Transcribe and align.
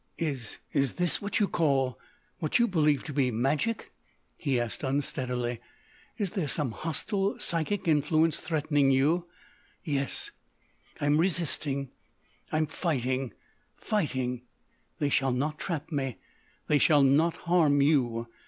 "Is—is 0.17 0.93
this 0.93 1.21
what 1.21 1.39
you 1.39 1.47
call—what 1.47 2.57
you 2.57 2.67
believe 2.67 3.03
to 3.03 3.13
be 3.13 3.29
magic?" 3.29 3.91
he 4.35 4.59
asked 4.59 4.83
unsteadily. 4.83 5.59
"Is 6.17 6.31
there 6.31 6.47
some 6.47 6.71
hostile 6.71 7.37
psychic 7.37 7.87
influence 7.87 8.39
threatening 8.39 8.89
you?" 8.89 9.27
"Yes. 9.83 10.31
I'm 10.99 11.19
resisting. 11.19 11.91
I'm 12.51 12.65
fighting—fighting. 12.65 14.41
They 14.97 15.09
shall 15.09 15.31
not 15.33 15.59
trap 15.59 15.91
me. 15.91 16.17
They 16.65 16.79
shall 16.79 17.03
not 17.03 17.37
harm 17.37 17.79
you!... 17.83 18.25